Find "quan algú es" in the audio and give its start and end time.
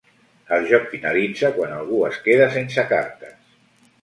1.59-2.19